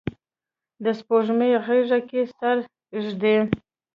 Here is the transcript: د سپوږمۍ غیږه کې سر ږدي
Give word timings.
د 0.83 0.85
سپوږمۍ 0.99 1.51
غیږه 1.65 1.99
کې 2.09 2.21
سر 2.35 2.57
ږدي 3.03 3.35